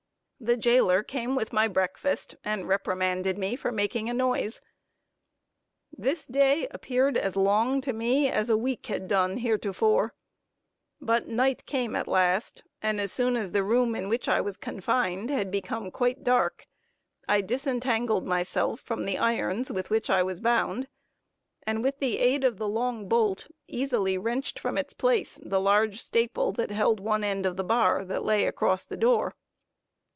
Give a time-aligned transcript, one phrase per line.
[0.43, 4.59] The jailer came with my breakfast, and reprimanded me for making a noise.
[5.95, 10.15] This day appeared as long to me, as a week had done heretofore;
[10.99, 14.57] but night came at length, and as soon as the room in which I was
[14.57, 16.65] confined, had become quite dark,
[17.29, 20.87] I disentangled myself from the irons with which I was bound,
[21.67, 26.01] and with the aid of the long bolt, easily wrenched from its place the large
[26.01, 29.35] staple that held one end of the bar, that lay across the door.